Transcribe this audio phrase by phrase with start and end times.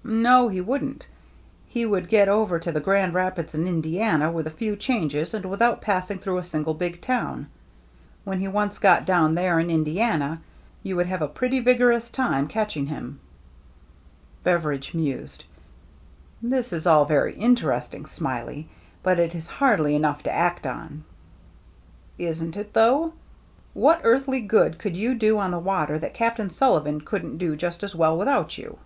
[0.26, 1.06] "No, he wouldn't.
[1.66, 5.44] He could get over to the Grand Rapids and Indiana with a few changes and
[5.44, 7.48] without passing through a single big town.
[8.24, 10.40] When he once got down there in Indiana,
[10.82, 13.20] you would have a pretty vigorous time catching him."
[14.44, 15.44] Beveridge mused."
[16.42, 18.68] This is all very inter 258 THE MERRT ANNE esting, Smiley,
[19.02, 21.04] but it is hardly enough to act on.""
[22.18, 23.12] Isn't it, though?
[23.74, 27.84] What earthly good could you do on the water that Captain Sullivan couldn't do just
[27.84, 28.78] as well without you